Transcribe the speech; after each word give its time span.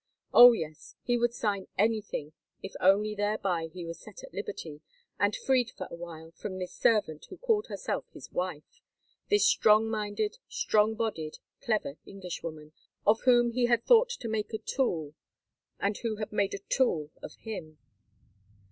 Oh! 0.33 0.53
yes, 0.53 0.95
he 1.03 1.15
would 1.15 1.31
sign 1.35 1.67
anything 1.77 2.33
if 2.63 2.73
only 2.79 3.13
thereby 3.13 3.67
he 3.71 3.85
was 3.85 3.99
set 3.99 4.23
at 4.23 4.33
liberty 4.33 4.81
and 5.19 5.35
freed 5.35 5.69
for 5.69 5.87
a 5.91 5.95
while 5.95 6.31
from 6.31 6.57
this 6.57 6.73
servant 6.73 7.23
who 7.29 7.37
called 7.37 7.67
herself 7.67 8.05
his 8.11 8.31
wife, 8.31 8.81
this 9.29 9.45
strong 9.45 9.87
minded, 9.91 10.39
strong 10.49 10.95
bodied, 10.95 11.37
clever 11.63 11.97
Englishwoman, 12.03 12.71
of 13.05 13.21
whom 13.25 13.51
he 13.51 13.67
had 13.67 13.83
thought 13.85 14.09
to 14.09 14.27
make 14.27 14.51
a 14.55 14.57
tool, 14.57 15.13
and 15.79 15.99
who 15.99 16.15
had 16.15 16.31
made 16.33 16.55
a 16.55 16.59
tool 16.67 17.11
of 17.21 17.35
him. 17.35 17.77